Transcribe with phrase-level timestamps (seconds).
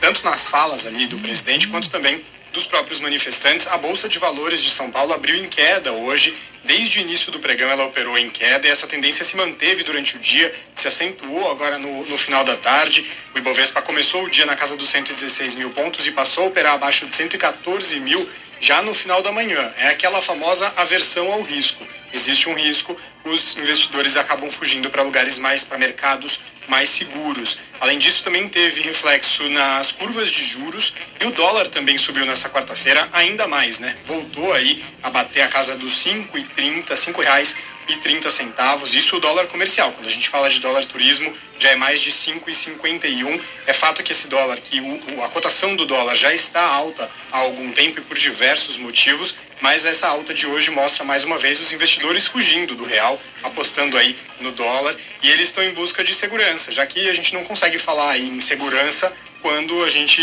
[0.00, 2.24] tanto nas falas ali do presidente quanto também
[2.58, 6.36] dos próprios manifestantes, a Bolsa de Valores de São Paulo abriu em queda hoje.
[6.64, 10.16] Desde o início do pregão, ela operou em queda e essa tendência se manteve durante
[10.16, 13.06] o dia, se acentuou agora no, no final da tarde.
[13.32, 16.74] O Ibovespa começou o dia na casa dos 116 mil pontos e passou a operar
[16.74, 18.28] abaixo de 114 mil
[18.58, 19.72] já no final da manhã.
[19.78, 21.86] É aquela famosa aversão ao risco.
[22.12, 27.58] Existe um risco, os investidores acabam fugindo para lugares mais, para mercados mais seguros.
[27.80, 32.47] Além disso, também teve reflexo nas curvas de juros e o dólar também subiu nessa
[32.50, 33.96] quarta-feira ainda mais, né?
[34.04, 37.56] Voltou aí a bater a casa dos 5,30, R$ reais
[37.88, 38.94] e 30 centavos.
[38.94, 39.90] Isso o dólar comercial.
[39.92, 43.40] Quando a gente fala de dólar turismo, já é mais de 5,51.
[43.66, 47.38] É fato que esse dólar, que o, a cotação do dólar já está alta há
[47.38, 51.60] algum tempo e por diversos motivos, mas essa alta de hoje mostra mais uma vez
[51.60, 56.14] os investidores fugindo do real, apostando aí no dólar, e eles estão em busca de
[56.14, 59.12] segurança, já que a gente não consegue falar em segurança
[59.42, 60.22] quando a gente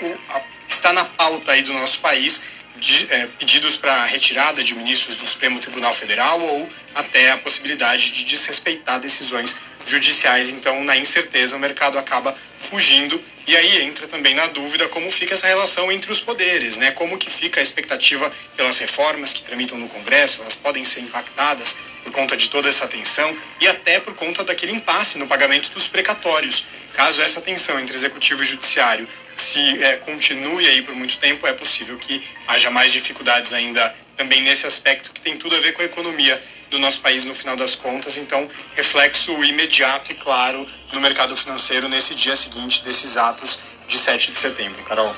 [0.00, 2.42] o, a, está na pauta aí do nosso país
[2.76, 8.10] de, é, pedidos para retirada de ministros do Supremo Tribunal Federal ou até a possibilidade
[8.10, 10.50] de desrespeitar decisões judiciais.
[10.50, 13.20] Então, na incerteza, o mercado acaba fugindo.
[13.46, 16.90] E aí entra também na dúvida como fica essa relação entre os poderes, né?
[16.90, 21.76] Como que fica a expectativa pelas reformas que tramitam no Congresso, elas podem ser impactadas
[22.02, 25.88] por conta de toda essa tensão e até por conta daquele impasse no pagamento dos
[25.88, 26.66] precatórios.
[26.94, 31.52] Caso essa tensão entre executivo e judiciário se é, continue aí por muito tempo, é
[31.52, 35.82] possível que haja mais dificuldades ainda também nesse aspecto que tem tudo a ver com
[35.82, 38.16] a economia do nosso país no final das contas.
[38.16, 44.32] Então, reflexo imediato e claro no mercado financeiro nesse dia seguinte desses atos de 7
[44.32, 44.82] de setembro.
[44.84, 45.14] Carol.